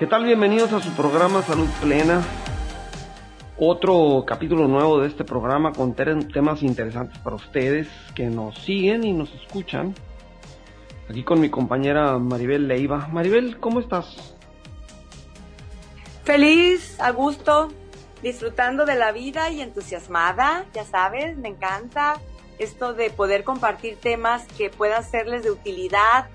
[0.00, 0.24] ¿Qué tal?
[0.24, 2.22] Bienvenidos a su programa Salud Plena.
[3.58, 9.12] Otro capítulo nuevo de este programa con temas interesantes para ustedes que nos siguen y
[9.12, 9.94] nos escuchan.
[11.10, 13.08] Aquí con mi compañera Maribel Leiva.
[13.12, 14.34] Maribel, ¿cómo estás?
[16.24, 17.68] Feliz, a gusto,
[18.22, 22.18] disfrutando de la vida y entusiasmada, ya sabes, me encanta
[22.58, 26.28] esto de poder compartir temas que puedan serles de utilidad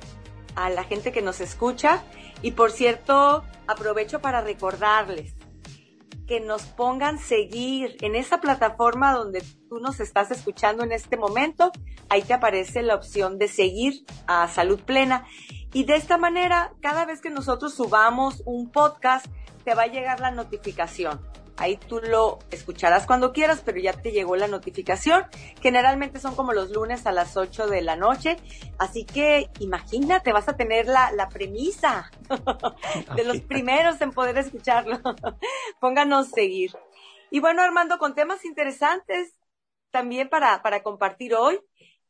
[0.56, 2.04] a la gente que nos escucha.
[2.44, 5.36] Y por cierto, aprovecho para recordarles
[6.28, 11.72] que nos pongan seguir en esa plataforma donde tú nos estás escuchando en este momento.
[12.10, 15.26] Ahí te aparece la opción de seguir a Salud Plena.
[15.74, 19.28] Y de esta manera, cada vez que nosotros subamos un podcast,
[19.64, 21.22] te va a llegar la notificación.
[21.58, 25.26] Ahí tú lo escucharás cuando quieras, pero ya te llegó la notificación.
[25.62, 28.38] Generalmente son como los lunes a las 8 de la noche.
[28.78, 32.12] Así que imagínate, vas a tener la, la premisa
[33.16, 35.00] de los primeros en poder escucharlo.
[35.80, 36.72] Pónganos seguir.
[37.32, 39.34] Y bueno, Armando, con temas interesantes
[39.92, 41.60] también para, para compartir hoy,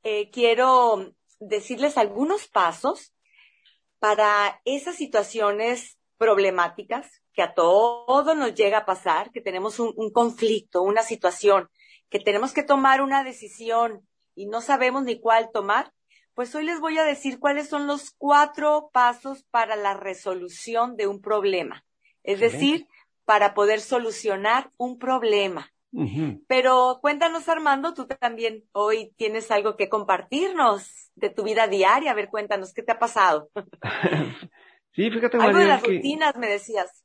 [0.02, 3.14] eh, quiero decirles algunos pasos
[4.00, 10.82] para esas situaciones problemáticas que a todos nos llega a pasar, que tenemos un, conflicto,
[10.82, 11.70] una situación,
[12.10, 15.92] que tenemos que tomar una decisión y no sabemos ni cuál tomar,
[16.34, 21.08] pues hoy les voy a decir cuáles son los cuatro pasos para la resolución de
[21.08, 21.86] un problema.
[22.24, 22.88] Es decir,
[23.26, 25.72] para poder solucionar un problema.
[26.48, 32.12] Pero cuéntanos, Armando, tú también hoy tienes algo que compartirnos de tu vida diaria.
[32.12, 33.50] A ver, cuéntanos, ¿qué te ha pasado?
[34.92, 37.05] sí, fíjate, Algo de las rutinas, me decías.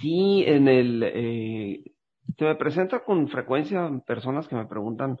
[0.00, 1.84] Sí, en el, eh,
[2.36, 5.18] se me presenta con frecuencia personas que me preguntan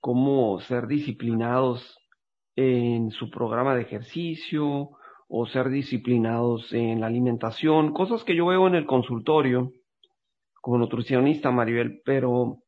[0.00, 1.98] cómo ser disciplinados
[2.54, 4.90] en su programa de ejercicio
[5.28, 9.72] o ser disciplinados en la alimentación, cosas que yo veo en el consultorio
[10.62, 12.58] como nutricionista, Maribel, pero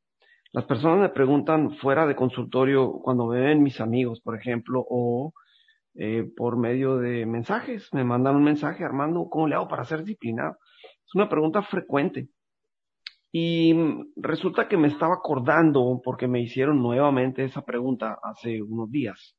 [0.52, 5.32] las personas me preguntan fuera de consultorio cuando me ven mis amigos, por ejemplo, o
[5.94, 10.04] eh, por medio de mensajes, me mandan un mensaje, Armando, ¿cómo le hago para ser
[10.04, 10.56] disciplinado?
[11.08, 12.28] Es una pregunta frecuente.
[13.32, 13.74] Y
[14.16, 19.34] resulta que me estaba acordando porque me hicieron nuevamente esa pregunta hace unos días.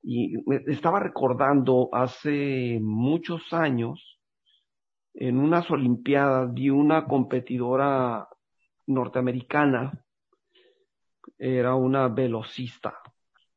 [0.00, 4.20] Y me estaba recordando hace muchos años,
[5.14, 8.28] en unas Olimpiadas, vi una competidora
[8.86, 10.04] norteamericana,
[11.36, 12.94] era una velocista,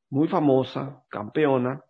[0.10, 1.84] muy famosa, campeona,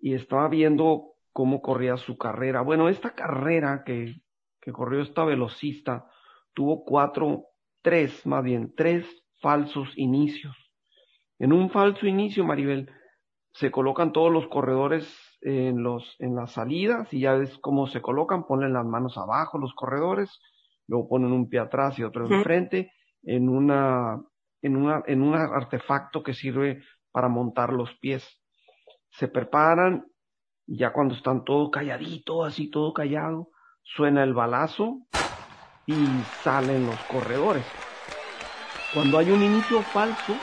[0.00, 2.62] y estaba viendo cómo corría su carrera.
[2.62, 4.22] Bueno, esta carrera que
[4.62, 6.06] que corrió esta velocista
[6.54, 7.46] tuvo cuatro,
[7.82, 9.06] tres, más bien, tres
[9.40, 10.56] falsos inicios.
[11.38, 12.90] En un falso inicio, Maribel,
[13.52, 15.06] se colocan todos los corredores
[15.40, 19.58] en los, en las salidas y ya ves cómo se colocan, ponen las manos abajo
[19.58, 20.40] los corredores,
[20.86, 22.92] luego ponen un pie atrás y otro enfrente,
[23.24, 24.22] en una,
[24.62, 28.24] en una, en un artefacto que sirve para montar los pies.
[29.10, 30.06] Se preparan,
[30.66, 33.51] ya cuando están todo calladito, así todo callado,
[33.82, 35.00] suena el balazo
[35.86, 35.94] y
[36.42, 37.64] salen los corredores.
[38.94, 40.34] Cuando hay un inicio falso,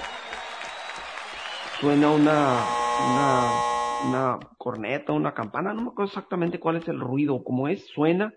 [1.79, 2.63] suena una,
[3.09, 3.51] una,
[4.07, 8.33] una corneta, una campana, no me acuerdo exactamente cuál es el ruido, cómo es, suena.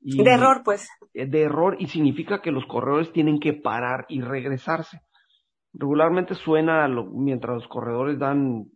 [0.00, 0.88] Y, de error, pues.
[1.12, 5.00] De error y significa que los corredores tienen que parar y regresarse.
[5.72, 8.66] Regularmente suena mientras los corredores dan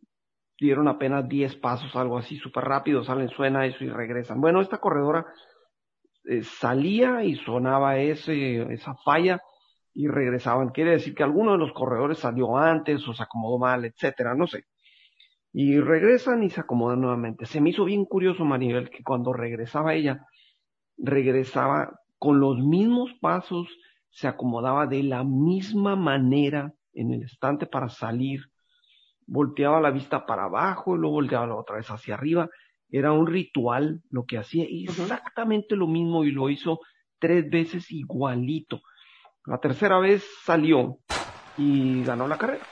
[0.59, 4.41] dieron apenas 10 pasos, algo así, súper rápido, salen, suena eso y regresan.
[4.41, 5.27] Bueno, esta corredora
[6.25, 9.41] eh, salía y sonaba ese, esa falla
[9.95, 10.71] y regresaban.
[10.71, 14.47] Quiere decir que alguno de los corredores salió antes o se acomodó mal, etcétera, no
[14.47, 14.65] sé.
[15.53, 17.47] Y regresan y se acomodan nuevamente.
[17.47, 20.27] Se me hizo bien curioso, Maribel, que cuando regresaba ella,
[20.97, 23.69] regresaba con los mismos pasos,
[24.11, 28.41] se acomodaba de la misma manera en el estante para salir
[29.29, 32.49] volteaba la vista para abajo y luego volteaba otra vez hacia arriba.
[32.91, 36.81] Era un ritual lo que hacía exactamente lo mismo y lo hizo
[37.19, 38.81] tres veces igualito.
[39.45, 40.99] La tercera vez salió
[41.57, 42.65] y ganó la carrera.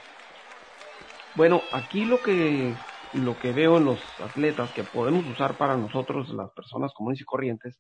[1.35, 2.73] Bueno, aquí lo que,
[3.12, 7.25] lo que veo en los atletas que podemos usar para nosotros, las personas comunes y
[7.25, 7.79] corrientes,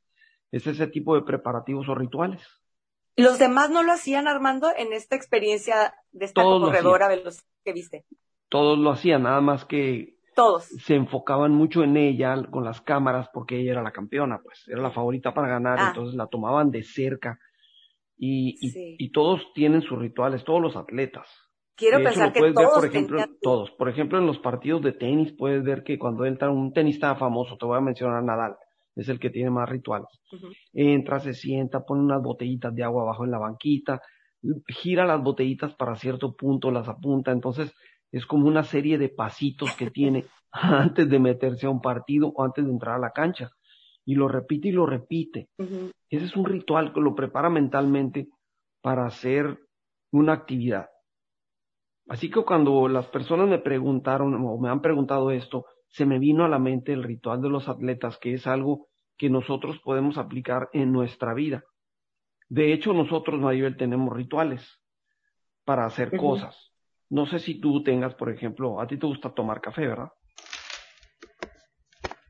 [0.52, 2.42] es ese tipo de preparativos o rituales.
[3.16, 7.72] ¿Los demás no lo hacían, Armando, en esta experiencia de esta corredora de los que
[7.72, 8.04] viste?
[8.56, 13.28] Todos lo hacían, nada más que todos se enfocaban mucho en ella con las cámaras
[13.34, 15.88] porque ella era la campeona, pues era la favorita para ganar, ah.
[15.88, 17.38] entonces la tomaban de cerca
[18.16, 18.56] y,
[18.98, 21.28] y, todos tienen sus rituales, todos los atletas.
[21.76, 23.70] Quiero pensar que todos, por ejemplo, todos.
[23.72, 27.58] Por ejemplo, en los partidos de tenis puedes ver que cuando entra un tenista famoso,
[27.58, 28.56] te voy a mencionar Nadal,
[28.94, 30.08] es el que tiene más rituales.
[30.72, 34.00] Entra, se sienta, pone unas botellitas de agua abajo en la banquita,
[34.68, 37.74] gira las botellitas para cierto punto, las apunta, entonces
[38.16, 42.44] es como una serie de pasitos que tiene antes de meterse a un partido o
[42.44, 43.50] antes de entrar a la cancha.
[44.04, 45.48] Y lo repite y lo repite.
[45.58, 48.28] Ese es un ritual que lo prepara mentalmente
[48.80, 49.58] para hacer
[50.12, 50.88] una actividad.
[52.08, 56.44] Así que cuando las personas me preguntaron o me han preguntado esto, se me vino
[56.44, 58.86] a la mente el ritual de los atletas, que es algo
[59.16, 61.64] que nosotros podemos aplicar en nuestra vida.
[62.48, 64.80] De hecho, nosotros, Maribel, tenemos rituales
[65.64, 66.72] para hacer cosas.
[67.10, 70.12] No sé si tú tengas, por ejemplo, a ti te gusta tomar café, ¿verdad?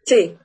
[0.05, 0.37] Sí.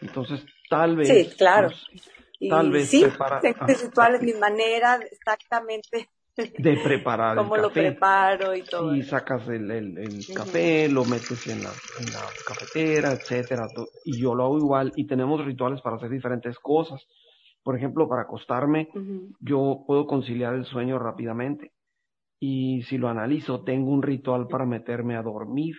[0.00, 1.08] Entonces, tal vez.
[1.08, 1.68] Sí, claro.
[1.68, 3.40] Pues, tal vez sí, prepara...
[3.66, 6.08] rituales, mi manera exactamente
[6.38, 8.94] de preparar cómo el lo preparo y todo.
[8.94, 13.68] Y sacas el, el, café, lo metes en la, en la cafetera, etcétera.
[14.04, 17.06] Y yo lo hago igual y tenemos rituales para hacer diferentes cosas.
[17.62, 18.88] Por ejemplo, para acostarme,
[19.40, 21.72] yo puedo conciliar el sueño rápidamente.
[22.40, 25.76] Y si lo analizo, tengo un ritual para meterme a dormir.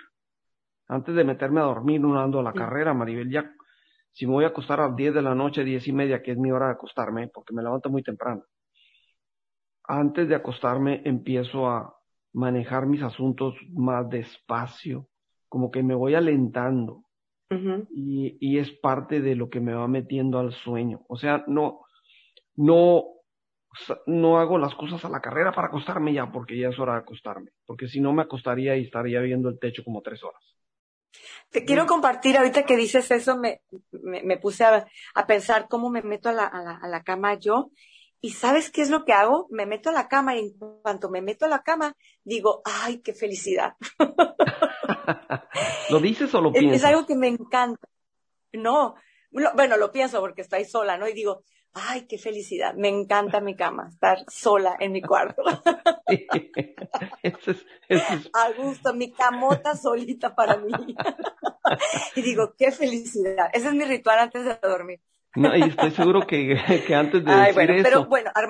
[0.88, 3.51] Antes de meterme a dormir, no ando a la carrera, Maribel, ya
[4.11, 6.31] si me voy a acostar a las 10 de la noche, diez y media, que
[6.31, 8.44] es mi hora de acostarme, porque me levanto muy temprano
[9.89, 11.95] antes de acostarme empiezo a
[12.31, 15.07] manejar mis asuntos más despacio,
[15.50, 17.03] como que me voy alentando.
[17.89, 21.01] y, y, es parte de lo que me va metiendo al sueño.
[21.07, 21.79] O sea, no,
[22.56, 23.06] no,
[24.07, 27.00] no hago las cosas a la carrera para acostarme ya, porque ya es hora de
[27.00, 27.51] acostarme.
[27.66, 30.44] Porque si no me acostaría y estaría viendo el techo como tres horas.
[31.50, 33.62] Te quiero compartir, ahorita que dices eso, me,
[33.92, 34.86] me, puse a,
[35.16, 37.71] a, pensar cómo me meto a la, a la, a la cama yo
[38.21, 39.48] ¿Y sabes qué es lo que hago?
[39.50, 43.01] Me meto a la cama y en cuanto me meto a la cama, digo, ay,
[43.01, 43.75] qué felicidad.
[45.89, 46.81] ¿Lo dices o lo piensas?
[46.81, 47.88] Es algo que me encanta.
[48.51, 48.95] No,
[49.31, 51.07] bueno, lo pienso porque estoy sola, ¿no?
[51.07, 51.44] Y digo,
[51.74, 52.74] ay, qué felicidad.
[52.75, 55.44] Me encanta mi cama, estar sola en mi cuarto.
[57.24, 57.66] eso es,
[58.33, 60.71] A gusto, mi camota solita para mí.
[62.16, 63.50] y digo, qué felicidad.
[63.54, 65.00] Ese es mi ritual antes de dormir.
[65.36, 66.57] No, y estoy seguro que,
[66.88, 68.10] que antes de decir eso,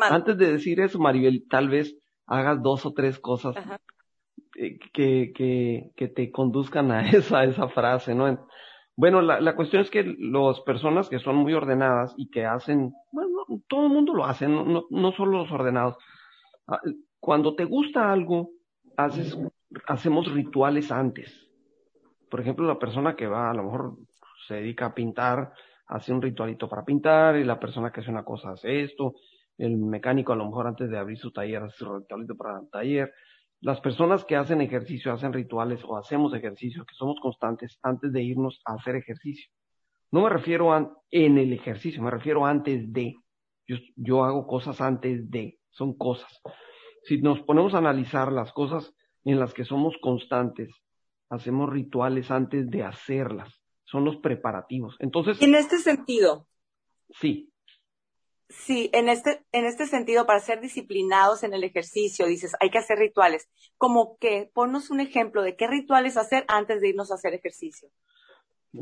[0.10, 1.96] antes de decir eso, Maribel, tal vez
[2.26, 3.56] hagas dos o tres cosas
[4.56, 8.48] eh, que, que, que te conduzcan a esa, esa frase, ¿no?
[9.00, 12.92] Bueno, la, la cuestión es que las personas que son muy ordenadas y que hacen,
[13.14, 15.96] bueno, todo el mundo lo hace, no, no, no solo los ordenados.
[16.68, 16.82] Ah,
[17.18, 18.50] cuando te gusta algo,
[18.98, 19.38] haces,
[19.88, 21.48] hacemos rituales antes.
[22.30, 23.96] Por ejemplo, la persona que va, a lo mejor
[24.50, 25.54] se dedica a pintar,
[25.88, 29.14] hace un ritualito para pintar y la persona que hace una cosa hace esto,
[29.58, 32.70] el mecánico a lo mejor antes de abrir su taller hace su ritualito para el
[32.70, 33.14] taller.
[33.62, 38.24] Las personas que hacen ejercicio, hacen rituales o hacemos ejercicio, que somos constantes antes de
[38.24, 39.52] irnos a hacer ejercicio.
[40.12, 43.16] No me refiero a en el ejercicio, me refiero antes de.
[43.68, 46.42] Yo, yo hago cosas antes de, son cosas.
[47.04, 50.70] Si nos ponemos a analizar las cosas en las que somos constantes,
[51.30, 53.60] hacemos rituales antes de hacerlas
[53.90, 54.96] son los preparativos.
[55.00, 55.42] Entonces.
[55.42, 56.48] En este sentido.
[57.10, 57.49] Sí.
[58.50, 62.80] Sí, en este, en este sentido, para ser disciplinados en el ejercicio, dices, hay que
[62.80, 63.48] hacer rituales.
[63.78, 67.90] Como que, ponnos un ejemplo de qué rituales hacer antes de irnos a hacer ejercicio.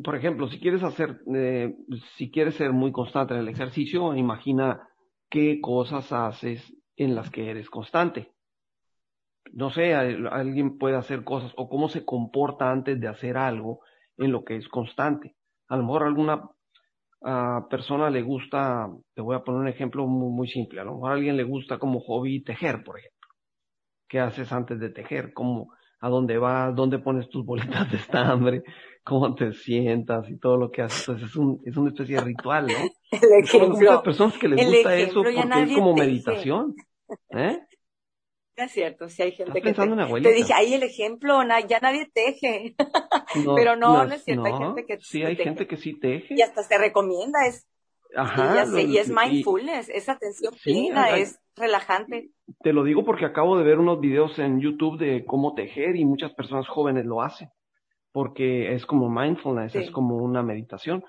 [0.04, 1.76] Por ejemplo, si quieres hacer, eh,
[2.18, 4.88] si quieres ser muy constante en el ejercicio, imagina
[5.30, 6.62] qué cosas haces
[6.96, 8.32] en las que eres constante.
[9.52, 13.82] No sé, alguien puede hacer cosas o cómo se comporta antes de hacer algo
[14.18, 15.36] en lo que es constante.
[15.68, 16.50] A lo mejor alguna
[17.22, 20.96] uh, persona le gusta, te voy a poner un ejemplo muy, muy simple, a lo
[20.96, 23.18] mejor a alguien le gusta como hobby tejer, por ejemplo.
[24.10, 25.34] ¿Qué haces antes de tejer?
[25.34, 26.76] ¿Cómo, a dónde vas?
[26.76, 28.64] ¿Dónde pones tus bolitas de estambre?
[29.04, 30.30] ¿Cómo te sientas?
[30.30, 31.08] Y todo lo que haces.
[31.08, 32.74] Entonces es, un, es una especie de ritual, ¿no?
[33.12, 36.76] El ejemplo, Hay personas que les gusta eso porque es como meditación.
[37.30, 37.60] ¿Eh?
[38.58, 42.76] Es cierto, si hay gente que te, dije, ahí el ejemplo, ya nadie teje.
[43.56, 46.34] Pero no, no, es cierto, hay gente que sí hay gente que sí teje.
[46.34, 47.68] Y hasta se recomienda, es
[48.16, 52.32] Ajá, y, es mindfulness, es atención plena, es relajante.
[52.62, 56.06] Te lo digo porque acabo de ver unos videos en YouTube de cómo tejer y
[56.06, 57.50] muchas personas jóvenes lo hacen,
[58.12, 61.04] porque es como mindfulness, es como una meditación.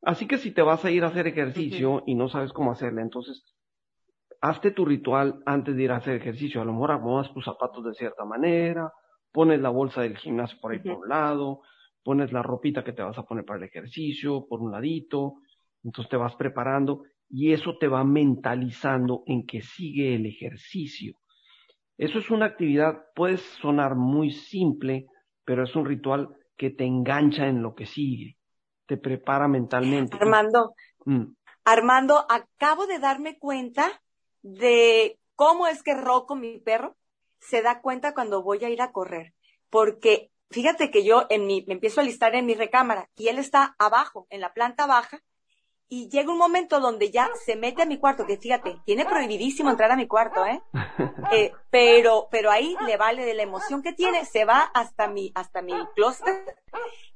[0.00, 3.02] Así que si te vas a ir a hacer ejercicio y no sabes cómo hacerle,
[3.02, 3.44] entonces
[4.40, 6.60] hazte tu ritual antes de ir a hacer ejercicio.
[6.60, 8.92] A lo mejor acomodas tus zapatos de cierta manera,
[9.32, 11.60] pones la bolsa del gimnasio por ahí por un lado,
[12.02, 15.34] pones la ropita que te vas a poner para el ejercicio por un ladito,
[15.84, 21.16] entonces te vas preparando y eso te va mentalizando en que sigue el ejercicio.
[21.98, 25.06] Eso es una actividad, puede sonar muy simple,
[25.44, 28.36] pero es un ritual que te engancha en lo que sigue.
[28.86, 30.16] te prepara mentalmente.
[30.18, 30.72] Armando,
[31.04, 31.24] mm.
[31.62, 34.00] Armando, acabo de darme cuenta
[34.42, 36.96] de cómo es que Rocco, mi perro,
[37.40, 39.34] se da cuenta cuando voy a ir a correr.
[39.70, 43.38] Porque fíjate que yo en mi, me empiezo a listar en mi recámara y él
[43.38, 45.22] está abajo, en la planta baja,
[45.90, 49.70] y llega un momento donde ya se mete a mi cuarto, que fíjate, tiene prohibidísimo
[49.70, 50.60] entrar a mi cuarto, ¿eh?
[51.32, 55.32] eh pero, pero ahí le vale de la emoción que tiene, se va hasta mi,
[55.34, 56.56] hasta mi closet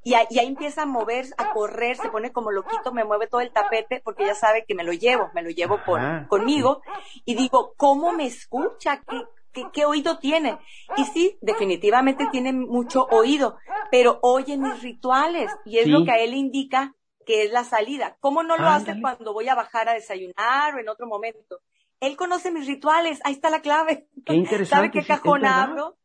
[0.05, 3.53] y, ahí, empieza a mover, a correr, se pone como loquito, me mueve todo el
[3.53, 6.83] tapete porque ya sabe que me lo llevo, me lo llevo con, conmigo
[7.25, 9.03] y digo, ¿cómo me escucha?
[9.07, 10.59] ¿Qué, ¿Qué, ¿Qué, oído tiene?
[10.97, 13.59] Y sí, definitivamente tiene mucho oído,
[13.91, 18.17] pero oye mis rituales y es lo que a él indica que es la salida.
[18.21, 21.61] ¿Cómo no lo hace cuando voy a bajar a desayunar o en otro momento?
[22.01, 24.09] Él conoce mis rituales, ahí está la clave.
[24.25, 24.67] Qué interesante.
[24.67, 25.97] ¿Sabe qué cajón abro?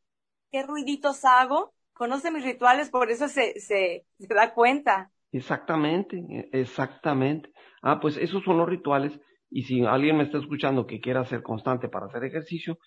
[0.52, 1.74] ¿Qué ruiditos hago?
[1.94, 5.12] Conoce mis rituales, por eso se, se, se da cuenta.
[5.32, 7.52] Exactamente, e, exactamente.
[7.82, 9.20] Ah, pues esos son los rituales.
[9.50, 12.78] Y si alguien me está escuchando que quiera ser constante para hacer ejercicio,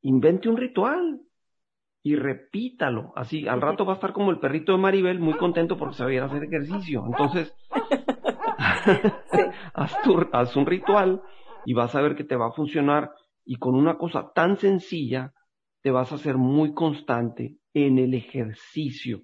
[0.00, 1.20] invente un ritual
[2.08, 3.12] y repítalo.
[3.16, 6.04] Así, al rato va a estar como el perrito de Maribel, muy contento porque se
[6.04, 7.04] va a ir a hacer ejercicio.
[7.06, 7.54] Entonces,
[9.74, 11.20] haz, un ritual
[11.66, 13.10] y vas a ver que te va a funcionar.
[13.44, 15.34] Y con una cosa tan sencilla,
[15.82, 19.20] te vas a hacer muy constante en el ejercicio.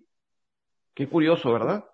[0.95, 1.87] Qué curioso, ¿verdad?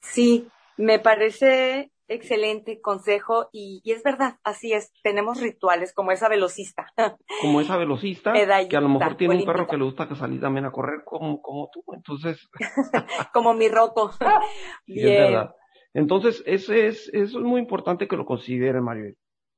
[0.00, 6.86] Sí, me parece excelente consejo y, es verdad, así es, tenemos rituales como esa velocista.
[7.40, 10.40] Como esa velocista, que a lo mejor tiene un perro que le gusta que salir
[10.40, 12.48] también a correr como, como tú, entonces.
[13.32, 14.10] como mi roto.
[14.86, 15.48] Bien.
[15.92, 19.14] Entonces, ese es, eso es muy importante que lo considere Mario.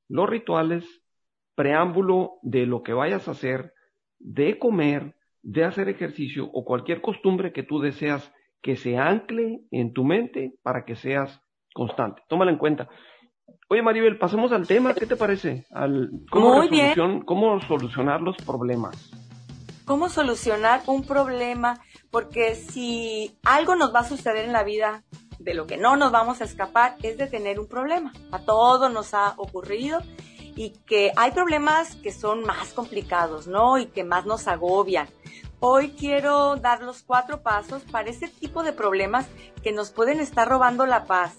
[0.08, 0.84] Los rituales,
[1.54, 3.72] preámbulo de lo que vayas a hacer,
[4.18, 9.92] de comer, de hacer ejercicio o cualquier costumbre que tú deseas que se ancle en
[9.92, 11.40] tu mente para que seas
[11.76, 12.22] constante.
[12.28, 12.88] Tómala en cuenta.
[13.68, 14.94] Oye, Maribel, pasemos al tema.
[14.94, 15.66] ¿Qué te parece?
[15.70, 16.94] Al, ¿cómo, Muy bien.
[17.24, 19.10] ¿Cómo solucionar los problemas?
[19.84, 21.80] ¿Cómo solucionar un problema?
[22.10, 25.04] Porque si algo nos va a suceder en la vida,
[25.38, 28.12] de lo que no nos vamos a escapar, es de tener un problema.
[28.32, 30.00] A todos nos ha ocurrido
[30.56, 33.78] y que hay problemas que son más complicados, ¿no?
[33.78, 35.08] Y que más nos agobian.
[35.60, 39.26] Hoy quiero dar los cuatro pasos para ese tipo de problemas
[39.62, 41.38] que nos pueden estar robando la paz,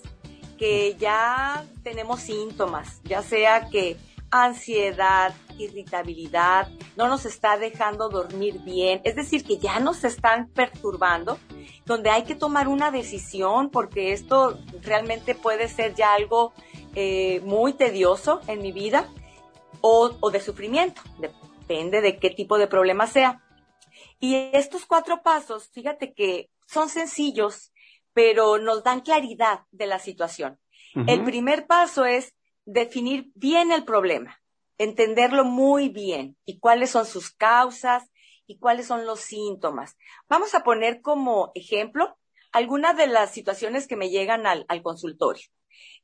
[0.57, 3.97] que ya tenemos síntomas, ya sea que
[4.29, 11.37] ansiedad, irritabilidad, no nos está dejando dormir bien, es decir, que ya nos están perturbando,
[11.85, 16.53] donde hay que tomar una decisión porque esto realmente puede ser ya algo
[16.95, 19.07] eh, muy tedioso en mi vida
[19.81, 23.41] o, o de sufrimiento, depende de qué tipo de problema sea.
[24.19, 27.71] Y estos cuatro pasos, fíjate que son sencillos,
[28.17, 30.59] pero nos dan claridad de la situación.
[31.05, 32.33] El primer paso es
[32.65, 34.41] definir bien el problema,
[34.79, 38.09] entenderlo muy bien y cuáles son sus causas
[38.47, 39.97] y cuáles son los síntomas.
[40.27, 42.17] Vamos a poner como ejemplo
[42.51, 45.45] algunas de las situaciones que me llegan al, al consultorio.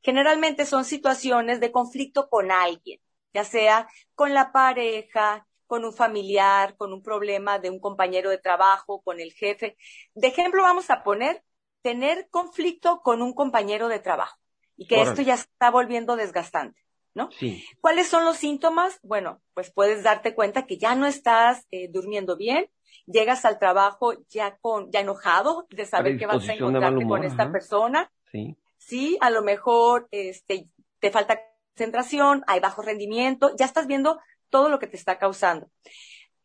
[0.00, 3.00] Generalmente son situaciones de conflicto con alguien,
[3.32, 8.38] ya sea con la pareja, con un familiar, con un problema de un compañero de
[8.38, 9.76] trabajo, con el jefe.
[10.14, 11.42] De ejemplo, vamos a poner
[11.84, 14.38] tener conflicto con un compañero de trabajo
[14.74, 16.80] y que esto ya está volviendo desgastante,
[17.12, 17.30] ¿no?
[17.38, 17.62] Sí.
[17.82, 18.98] ¿Cuáles son los síntomas?
[19.02, 22.70] Bueno, pues puedes darte cuenta que ya no estás eh, durmiendo bien,
[23.04, 27.52] llegas al trabajo ya con ya enojado de saber que vas a encontrarte con esta
[27.52, 28.10] persona.
[28.32, 28.56] Sí.
[28.78, 31.38] Sí, a lo mejor este te falta
[31.74, 35.68] concentración, hay bajo rendimiento, ya estás viendo todo lo que te está causando.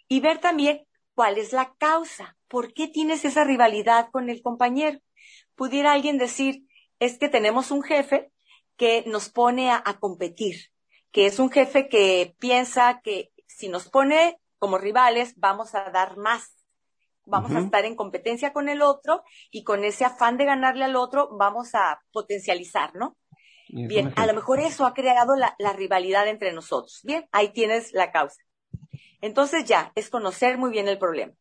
[0.10, 5.00] Y ver también cuál es la causa, por qué tienes esa rivalidad con el compañero
[5.56, 6.66] pudiera alguien decir,
[7.00, 8.32] es que tenemos un jefe
[8.78, 10.56] que nos pone a, competir,
[11.12, 16.18] que es un jefe que piensa que si nos pone como rivales vamos a dar
[16.18, 16.56] más,
[17.26, 20.96] vamos a estar en competencia con el otro y con ese afán de ganarle al
[20.96, 23.18] otro vamos a potencializar, ¿no?
[23.72, 27.02] Bien, a lo mejor eso ha creado la, la, rivalidad entre nosotros.
[27.04, 28.42] Bien, ahí tienes la causa.
[29.22, 31.34] Entonces ya, es conocer muy bien el problema.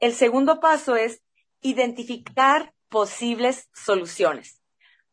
[0.00, 1.22] El segundo paso es
[1.60, 4.62] identificar posibles soluciones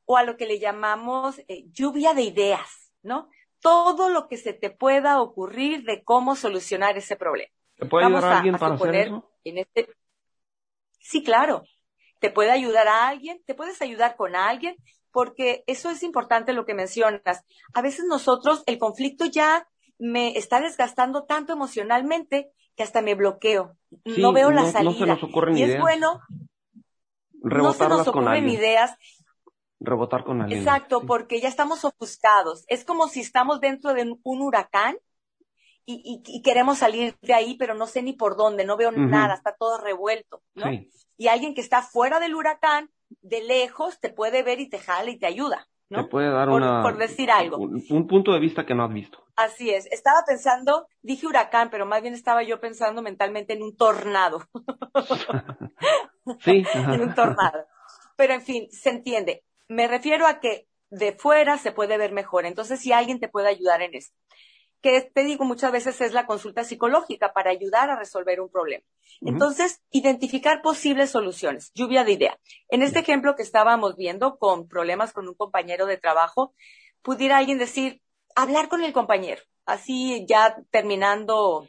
[0.06, 3.28] o a lo que le llamamos eh, lluvia de ideas, ¿no?
[3.60, 7.52] Todo lo que se te pueda ocurrir de cómo solucionar ese problema.
[7.78, 9.32] ¿Te puede ayudar a, alguien para hacer eso?
[9.44, 9.90] En este...
[11.00, 11.64] Sí, claro.
[12.20, 14.76] Te puede ayudar a alguien, te puedes ayudar con alguien,
[15.12, 17.44] porque eso es importante lo que mencionas.
[17.74, 23.76] A veces nosotros el conflicto ya me está desgastando tanto emocionalmente que hasta me bloqueo.
[24.06, 24.92] no veo la salida.
[24.92, 26.22] No se nos ocurren y es bueno
[27.42, 28.98] no se nos ocurren ideas
[29.82, 30.60] rebotar con alguien.
[30.60, 32.64] Exacto, porque ya estamos ofuscados.
[32.68, 34.96] Es como si estamos dentro de un huracán
[35.86, 39.34] y, y, queremos salir de ahí, pero no sé ni por dónde, no veo nada,
[39.34, 40.66] está todo revuelto, ¿no?
[41.18, 42.90] Y alguien que está fuera del huracán,
[43.22, 46.04] de lejos, te puede ver y te jala y te ayuda, ¿no?
[46.04, 47.58] Te puede dar por, una, por decir algo.
[47.58, 49.24] Un, punto de vista que no has visto.
[49.36, 49.88] Así es.
[49.88, 54.44] Estaba pensando, dije huracán, pero más bien estaba yo pensando mentalmente en un tornado.
[56.40, 56.64] sí.
[56.74, 57.68] en un tornado.
[58.16, 59.44] Pero en fin, se entiende.
[59.68, 62.46] Me refiero a que de fuera se puede ver mejor.
[62.46, 64.16] Entonces, si alguien te puede ayudar en esto
[64.82, 68.84] que te digo muchas veces es la consulta psicológica para ayudar a resolver un problema.
[69.22, 72.40] Entonces, identificar posibles soluciones, lluvia de idea.
[72.70, 76.56] En este ejemplo que estábamos viendo con problemas con un compañero de trabajo,
[77.04, 78.02] pudiera alguien decir,
[78.36, 81.68] hablar con el compañero, así ya terminando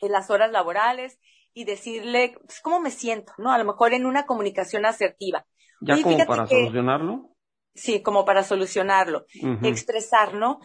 [0.00, 1.18] las horas laborales
[1.56, 3.50] y decirle pues, cómo me siento, ¿no?
[3.50, 5.46] A lo mejor en una comunicación asertiva.
[5.80, 7.30] ¿Ya como para solucionarlo?
[7.74, 9.26] Sí, como para solucionarlo,
[9.62, 10.60] expresar, ¿no?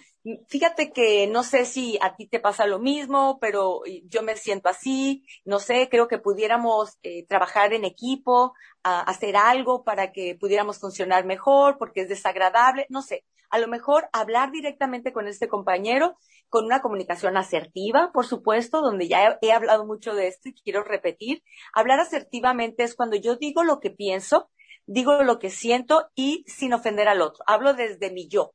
[0.47, 4.69] Fíjate que no sé si a ti te pasa lo mismo, pero yo me siento
[4.69, 10.79] así, no sé, creo que pudiéramos eh, trabajar en equipo, hacer algo para que pudiéramos
[10.79, 13.25] funcionar mejor, porque es desagradable, no sé.
[13.51, 16.17] A lo mejor hablar directamente con este compañero,
[16.47, 20.83] con una comunicación asertiva, por supuesto, donde ya he hablado mucho de esto y quiero
[20.83, 21.43] repetir.
[21.73, 24.49] Hablar asertivamente es cuando yo digo lo que pienso,
[24.85, 27.43] digo lo que siento y sin ofender al otro.
[27.45, 28.53] Hablo desde mi yo,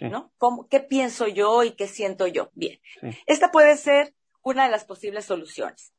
[0.00, 0.32] ¿no?
[0.68, 2.50] ¿Qué pienso yo y qué siento yo?
[2.54, 2.80] Bien.
[3.26, 5.94] Esta puede ser una de las posibles soluciones.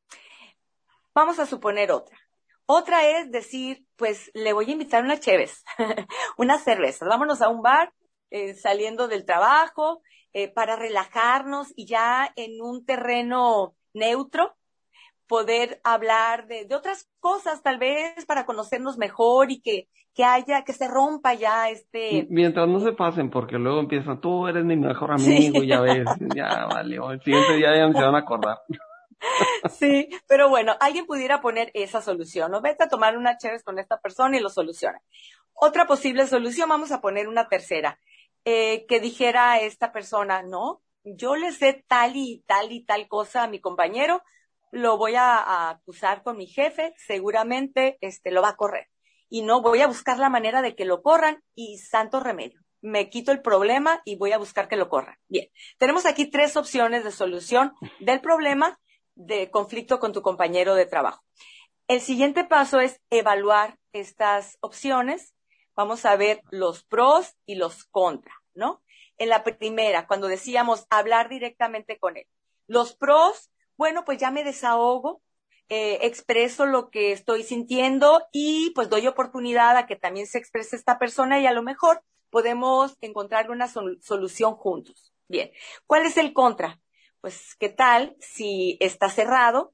[1.14, 2.18] Vamos a suponer otra.
[2.66, 5.64] Otra es decir, pues le voy a invitar una cheves,
[6.38, 7.06] una cerveza.
[7.06, 7.94] Vámonos a un bar
[8.36, 10.02] eh, saliendo del trabajo
[10.34, 14.58] eh, para relajarnos y ya en un terreno neutro
[15.26, 20.66] poder hablar de, de, otras cosas, tal vez para conocernos mejor y que, que haya,
[20.66, 22.28] que se rompa ya este.
[22.30, 26.66] Mientras no se pasen, porque luego empiezan, tú eres mi mejor amigo, ya ves, ya
[26.66, 28.58] vale, el siguiente día ya se van a acordar.
[29.72, 32.62] Sí, pero bueno, alguien pudiera poner esa solución, ¿no?
[32.62, 35.02] Vete a tomar una chévere con esta persona y lo soluciona.
[35.54, 37.98] Otra posible solución, vamos a poner una tercera,
[38.46, 43.44] eh, que dijera esta persona, no, yo le sé tal y tal y tal cosa
[43.44, 44.24] a mi compañero,
[44.72, 48.90] lo voy a, acusar con mi jefe, seguramente este, lo va a correr.
[49.30, 52.60] Y no voy a buscar la manera de que lo corran y santo remedio.
[52.82, 55.18] Me quito el problema y voy a buscar que lo corran.
[55.28, 58.80] Bien, tenemos aquí tres opciones de solución del problema
[59.16, 61.24] de conflicto con tu compañero de trabajo.
[61.88, 65.35] El siguiente paso es evaluar estas opciones.
[65.76, 68.82] Vamos a ver los pros y los contra, ¿no?
[69.18, 72.28] En la primera, cuando decíamos hablar directamente con él.
[72.68, 75.22] Los pros bueno, pues ya me desahogo,
[75.70, 80.76] eh, expreso lo que estoy sintiendo y pues doy oportunidad a que también se exprese
[80.76, 85.14] esta persona y a lo mejor podemos encontrar una solución juntos.
[85.28, 85.52] Bien,
[85.88, 86.80] ¿cuál es el contra?
[87.20, 89.74] Pues, ¿qué tal si está cerrado?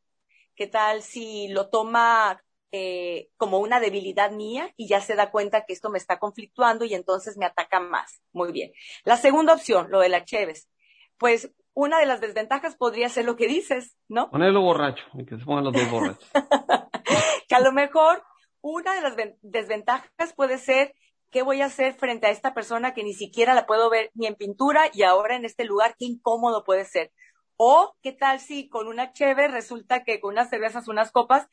[0.56, 5.66] ¿Qué tal si lo toma eh, como una debilidad mía y ya se da cuenta
[5.66, 8.22] que esto me está conflictuando y entonces me ataca más?
[8.32, 8.72] Muy bien.
[9.04, 10.70] La segunda opción, lo de la Cheves.
[11.18, 14.30] Pues una de las desventajas podría ser lo que dices, ¿no?
[14.30, 16.30] Ponerlo borracho, que se pongan los dos borrachos.
[17.48, 18.24] que a lo mejor
[18.62, 20.94] una de las desventajas puede ser
[21.32, 24.28] qué voy a hacer frente a esta persona que ni siquiera la puedo ver ni
[24.28, 27.12] en pintura y ahora en este lugar, qué incómodo puede ser.
[27.58, 31.48] O qué tal si con una cheve resulta que con unas cervezas, unas copas,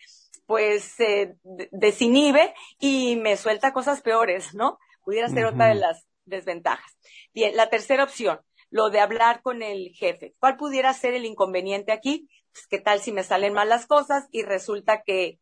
[0.47, 1.37] pues se
[1.73, 4.79] desinhibe y me suelta cosas peores, ¿no?
[5.03, 6.99] Pudiera ser otra de las desventajas.
[7.35, 10.35] Bien, la tercera opción, lo de hablar con el jefe.
[10.39, 12.29] ¿Cuál pudiera ser el inconveniente aquí?
[12.53, 15.39] Pues, ¿qué tal si me salen mal las cosas y resulta que,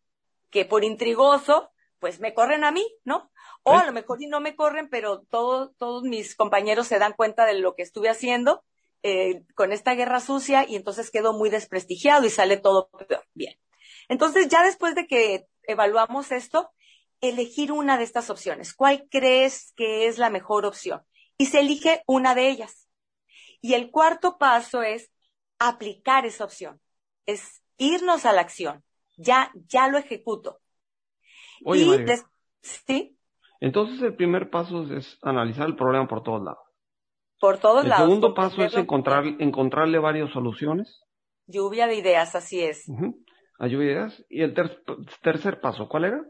[0.50, 3.30] que por intrigoso, pues me corren a mí, ¿no?
[3.62, 7.14] O a lo mejor y no me corren, pero todos, todos mis compañeros se dan
[7.14, 8.64] cuenta de lo que estuve haciendo
[9.08, 13.24] eh, con esta guerra sucia y entonces quedo muy desprestigiado y sale todo peor.
[13.34, 13.56] Bien.
[14.08, 16.72] Entonces, ya después de que evaluamos esto,
[17.20, 18.74] elegir una de estas opciones.
[18.74, 21.02] ¿Cuál crees que es la mejor opción?
[21.38, 22.88] Y se elige una de ellas.
[23.60, 25.12] Y el cuarto paso es
[25.60, 26.80] aplicar esa opción,
[27.26, 28.82] es irnos a la acción.
[29.16, 30.58] Ya, ya lo ejecuto.
[31.64, 32.04] Oye,
[32.60, 33.16] ¿Sí?
[33.60, 36.65] Entonces el primer paso es analizar el problema por todos lados.
[37.40, 38.05] Por todos lados.
[38.05, 41.03] El segundo paso es encontrar, encontrarle varias soluciones.
[41.46, 42.87] Lluvia de ideas, así es.
[43.59, 44.25] A lluvia de ideas.
[44.29, 44.55] ¿Y el
[45.22, 46.25] tercer paso, cuál era?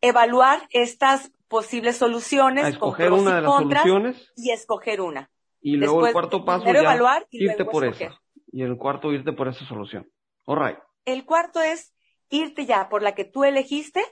[0.00, 2.66] Evaluar estas posibles soluciones.
[2.66, 4.32] escoger una de las soluciones.
[4.36, 5.30] Y escoger una.
[5.60, 8.20] Y luego el cuarto paso ya evaluar irte por esa.
[8.52, 10.10] Y el cuarto irte por esa solución.
[10.44, 11.94] All El cuarto es
[12.30, 14.02] irte ya por la que tú elegiste,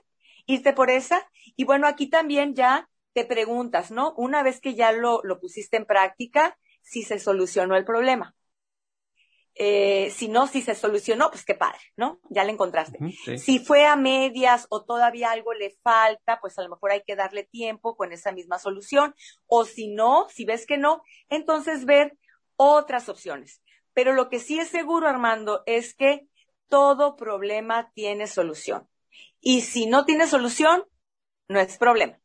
[0.46, 1.26] irte por esa.
[1.56, 4.12] Y bueno, aquí también ya te preguntas, ¿no?
[4.18, 8.36] Una vez que ya lo, lo pusiste en práctica, si se solucionó el problema.
[9.54, 12.20] Eh, si no, si se solucionó, pues qué padre, ¿no?
[12.28, 12.98] Ya le encontraste.
[13.38, 17.16] Si fue a medias o todavía algo le falta, pues a lo mejor hay que
[17.16, 19.14] darle tiempo con esa misma solución.
[19.46, 22.18] O si no, si ves que no, entonces ver
[22.56, 23.62] otras opciones.
[23.94, 26.28] Pero lo que sí es seguro, Armando, es que
[26.68, 28.86] todo problema tiene solución.
[29.40, 30.84] Y si no tiene solución,
[31.48, 32.20] no es problema.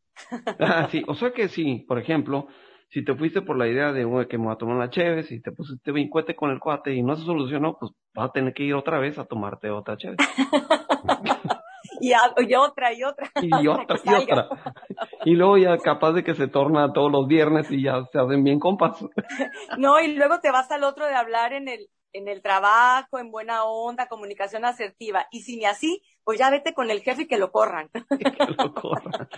[0.59, 2.47] Ah, sí, o sea que sí, por ejemplo,
[2.89, 5.41] si te fuiste por la idea de que me voy a tomar una cheve, si
[5.41, 8.63] te pusiste vincuete con el cuate y no se solucionó, pues vas a tener que
[8.63, 10.17] ir otra vez a tomarte otra cheve.
[12.01, 13.31] y, otra y otra.
[13.41, 14.49] Y otra y otra.
[15.25, 18.43] Y luego ya capaz de que se torna todos los viernes y ya se hacen
[18.43, 18.97] bien compas.
[19.77, 23.29] no, y luego te vas al otro de hablar en el, en el trabajo, en
[23.29, 25.27] buena onda, comunicación asertiva.
[25.31, 27.89] Y si ni así, pues ya vete con el jefe y que lo corran.
[28.19, 29.29] que lo corran.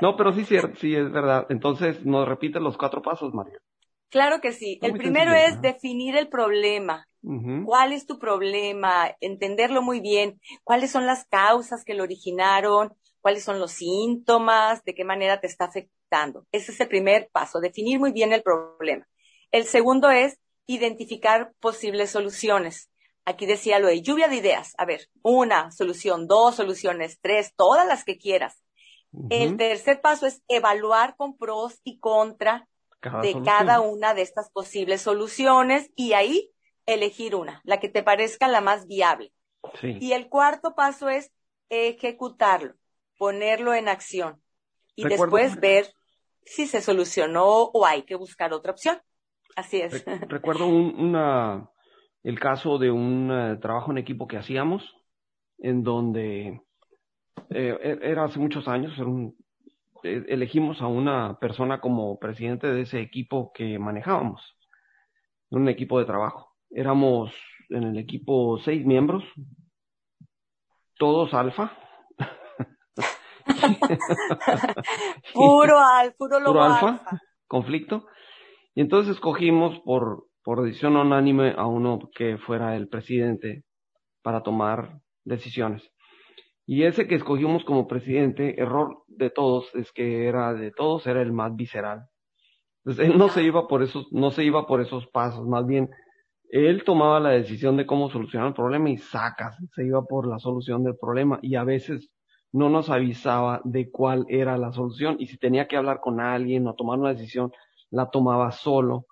[0.00, 1.46] No, pero sí, sí, es verdad.
[1.48, 3.58] Entonces, nos repite los cuatro pasos, María.
[4.08, 4.78] Claro que sí.
[4.82, 7.06] El primero es definir el problema.
[7.64, 9.10] ¿Cuál es tu problema?
[9.20, 10.40] Entenderlo muy bien.
[10.62, 12.94] ¿Cuáles son las causas que lo originaron?
[13.20, 14.84] ¿Cuáles son los síntomas?
[14.84, 16.46] ¿De qué manera te está afectando?
[16.52, 19.08] Ese es el primer paso, definir muy bien el problema.
[19.50, 22.90] El segundo es identificar posibles soluciones.
[23.26, 24.74] Aquí decía lo de lluvia de ideas.
[24.78, 28.62] A ver, una solución, dos soluciones, tres, todas las que quieras.
[29.30, 32.68] El tercer paso es evaluar con pros y contra
[33.22, 36.50] de cada una de estas posibles soluciones y ahí
[36.86, 39.32] elegir una, la que te parezca la más viable.
[39.82, 41.32] Y el cuarto paso es
[41.68, 42.74] ejecutarlo,
[43.18, 44.40] ponerlo en acción
[44.94, 45.92] y después ver
[46.44, 49.00] si se solucionó o hay que buscar otra opción.
[49.56, 50.04] Así es.
[50.28, 51.68] recuerdo una,
[52.26, 54.82] el caso de un eh, trabajo en equipo que hacíamos,
[55.58, 56.60] en donde
[57.50, 58.92] eh, e, era hace muchos años,
[60.02, 64.42] e, elegimos a una persona como presidente de ese equipo que manejábamos,
[65.50, 66.52] un equipo de trabajo.
[66.70, 67.32] Éramos
[67.68, 69.22] en el equipo seis miembros,
[70.98, 71.78] todos alfa.
[75.32, 78.08] puro, al, puro, puro alfa, conflicto.
[78.74, 83.64] Y entonces escogimos por, por decisión unánime a uno que fuera el presidente
[84.22, 85.82] para tomar decisiones.
[86.64, 91.20] Y ese que escogimos como presidente, error de todos, es que era de todos, era
[91.20, 92.06] el más visceral.
[92.84, 95.90] Entonces él no se iba por esos, no se iba por esos pasos, más bien
[96.48, 100.38] él tomaba la decisión de cómo solucionar el problema y sacas, se iba por la
[100.38, 102.12] solución del problema y a veces
[102.52, 106.68] no nos avisaba de cuál era la solución y si tenía que hablar con alguien
[106.68, 107.50] o tomar una decisión,
[107.90, 109.06] la tomaba solo,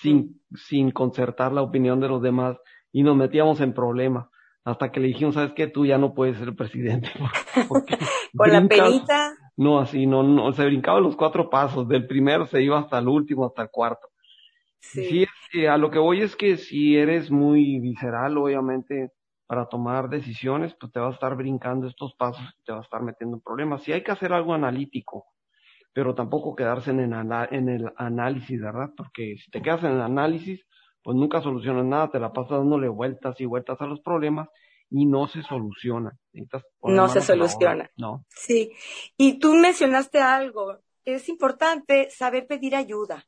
[0.00, 2.56] sin, sin concertar la opinión de los demás
[2.92, 4.28] y nos metíamos en problemas.
[4.64, 5.66] Hasta que le dijimos, ¿sabes qué?
[5.66, 7.08] Tú ya no puedes ser presidente.
[7.68, 7.96] Porque
[8.36, 9.34] Con la penita.
[9.56, 11.88] No, así, no, no, se brincaba los cuatro pasos.
[11.88, 14.08] Del primero se iba hasta el último, hasta el cuarto.
[14.80, 15.26] Sí.
[15.50, 19.10] sí a lo que voy es que si eres muy visceral, obviamente,
[19.46, 22.84] para tomar decisiones, pues te vas a estar brincando estos pasos y te vas a
[22.84, 23.82] estar metiendo en problemas.
[23.82, 25.26] Si hay que hacer algo analítico,
[25.98, 27.12] pero tampoco quedarse en el,
[27.50, 28.90] en el análisis, ¿verdad?
[28.96, 30.64] Porque si te quedas en el análisis,
[31.02, 34.48] pues nunca solucionas nada, te la pasas dándole vueltas y vueltas a los problemas
[34.90, 36.16] y no se soluciona.
[36.84, 37.90] No se soluciona.
[37.96, 38.24] No.
[38.28, 38.70] Sí.
[39.16, 40.78] Y tú mencionaste algo.
[41.04, 43.26] Es importante saber pedir ayuda.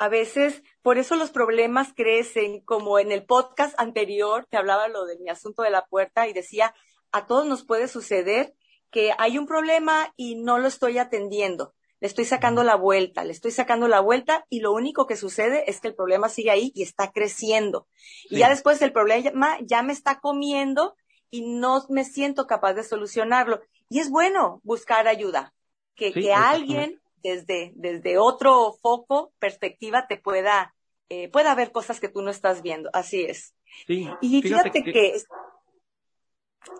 [0.00, 5.06] A veces, por eso los problemas crecen, como en el podcast anterior, te hablaba lo
[5.06, 6.74] de mi asunto de la puerta y decía,
[7.12, 8.54] a todos nos puede suceder
[8.90, 13.32] que hay un problema y no lo estoy atendiendo le estoy sacando la vuelta, le
[13.32, 16.72] estoy sacando la vuelta y lo único que sucede es que el problema sigue ahí
[16.74, 17.88] y está creciendo.
[18.30, 20.94] Y ya después el problema ya me está comiendo
[21.30, 23.60] y no me siento capaz de solucionarlo.
[23.88, 25.54] Y es bueno buscar ayuda,
[25.94, 30.74] que, que alguien desde, desde otro foco, perspectiva, te pueda,
[31.08, 32.90] eh, pueda ver cosas que tú no estás viendo.
[32.92, 33.54] Así es.
[33.88, 35.16] y fíjate, que,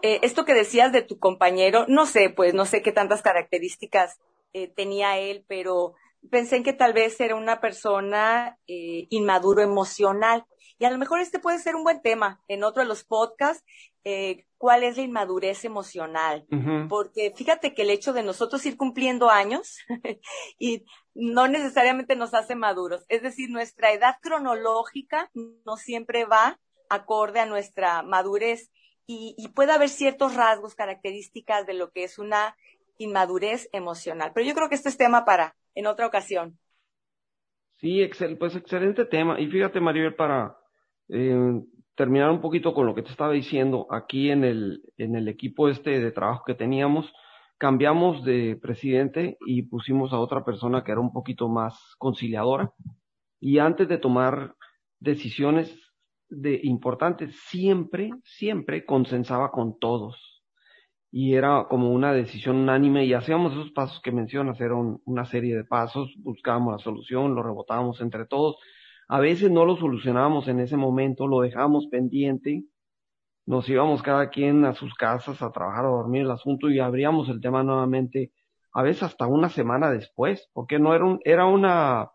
[0.03, 4.19] eh, esto que decías de tu compañero, no sé, pues no sé qué tantas características
[4.53, 5.95] eh, tenía él, pero
[6.31, 10.45] pensé en que tal vez era una persona eh, inmaduro emocional.
[10.79, 13.65] Y a lo mejor este puede ser un buen tema en otro de los podcasts,
[14.05, 16.47] eh, cuál es la inmadurez emocional.
[16.89, 19.79] Porque fíjate que el hecho de nosotros ir cumpliendo años
[20.59, 20.85] y
[21.15, 23.05] no necesariamente nos hace maduros.
[23.09, 28.71] Es decir, nuestra edad cronológica no siempre va acorde a nuestra madurez
[29.07, 32.57] y, y puede haber ciertos rasgos, características de lo que es una
[32.99, 34.33] inmadurez emocional.
[34.35, 36.59] Pero yo creo que este es tema para en otra ocasión.
[37.79, 39.41] Sí, excel, pues excelente tema.
[39.41, 40.57] Y fíjate, Maribel, para
[41.09, 41.63] eh,
[41.95, 45.69] terminar un poquito con lo que te estaba diciendo, aquí en el, en el equipo
[45.69, 47.13] este de trabajo que teníamos,
[47.57, 52.73] cambiamos de presidente y pusimos a otra persona que era un poquito más conciliadora.
[53.41, 54.55] Y antes de tomar
[54.99, 55.77] decisiones
[56.29, 60.38] de importantes, siempre, siempre consensaba con todos.
[61.11, 65.57] Y era como una decisión unánime y hacíamos esos pasos que mencionas, era una serie
[65.57, 68.57] de pasos, buscábamos la solución, lo rebotábamos entre todos.
[69.09, 72.65] A veces no lo solucionábamos en ese momento, lo dejábamos pendiente
[73.49, 77.31] nos íbamos cada quien a sus casas a trabajar o dormir el asunto y abríamos
[77.31, 78.31] el tema nuevamente,
[78.75, 82.11] a veces hasta una semana después, porque no era un, era una,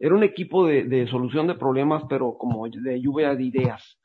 [0.00, 3.96] era un equipo de, de solución de problemas, pero como de lluvia de ideas.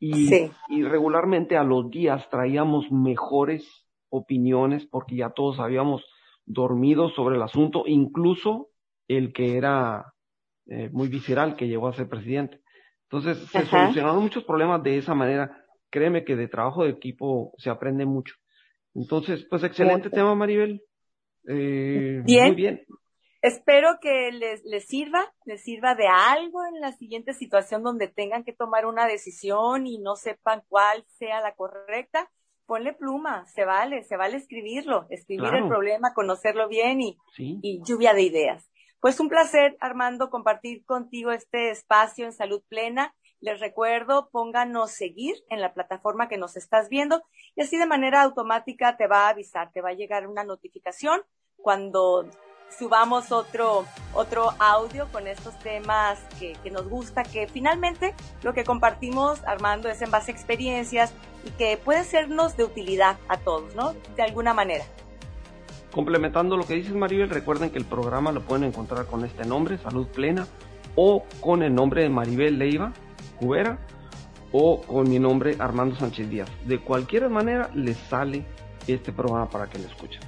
[0.00, 0.30] Y,
[0.68, 3.66] y regularmente a los días traíamos mejores
[4.10, 6.04] opiniones porque ya todos habíamos
[6.46, 8.68] dormido sobre el asunto, incluso
[9.08, 10.12] el que era
[10.66, 12.60] eh, muy visceral, que llegó a ser presidente.
[13.10, 17.70] Entonces se solucionaron muchos problemas de esa manera créeme que de trabajo de equipo se
[17.70, 18.34] aprende mucho.
[18.94, 20.82] Entonces, pues excelente tema, Maribel.
[21.46, 22.46] Eh, bien.
[22.48, 22.84] Muy bien.
[23.40, 28.44] Espero que les, les sirva, les sirva de algo en la siguiente situación donde tengan
[28.44, 32.30] que tomar una decisión y no sepan cuál sea la correcta.
[32.66, 38.12] Ponle pluma, se vale, se vale escribirlo, escribir el problema, conocerlo bien y, y lluvia
[38.12, 38.70] de ideas.
[39.00, 45.36] Pues un placer, Armando, compartir contigo este espacio en salud plena les recuerdo, pónganos seguir
[45.48, 47.22] en la plataforma que nos estás viendo
[47.54, 51.22] y así de manera automática te va a avisar, te va a llegar una notificación
[51.56, 52.28] cuando
[52.76, 58.64] subamos otro, otro audio con estos temas que, que, nos gusta, que finalmente lo que
[58.64, 61.12] compartimos, Armando, es en base a experiencias
[61.44, 63.94] y que puede sernos de utilidad a todos, ¿no?
[64.16, 64.84] De alguna manera.
[65.92, 69.78] Complementando lo que dices, Maribel, recuerden que el programa lo pueden encontrar con este nombre,
[69.78, 70.46] Salud Plena,
[70.94, 72.92] o con el nombre de Maribel Leiva,
[73.38, 73.78] Cubera
[74.52, 76.48] o con mi nombre Armando Sánchez Díaz.
[76.64, 78.44] De cualquier manera les sale
[78.86, 80.20] este programa para que lo escuchen.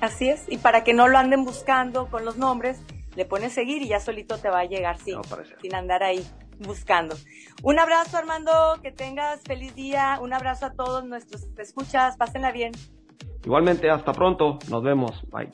[0.00, 2.80] Así es, y para que no lo anden buscando con los nombres,
[3.16, 5.14] le pones seguir y ya solito te va a llegar, sí,
[5.60, 6.26] sin andar ahí
[6.58, 7.16] buscando.
[7.62, 12.72] Un abrazo Armando, que tengas feliz día, un abrazo a todos nuestros escuchas, pásenla bien.
[13.44, 15.50] Igualmente, hasta pronto, nos vemos, bye.